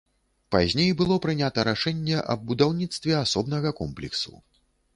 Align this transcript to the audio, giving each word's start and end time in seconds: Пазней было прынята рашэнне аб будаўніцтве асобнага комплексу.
Пазней 0.53 0.93
было 1.01 1.17
прынята 1.25 1.65
рашэнне 1.69 2.17
аб 2.37 2.47
будаўніцтве 2.51 3.13
асобнага 3.23 3.77
комплексу. 3.85 4.33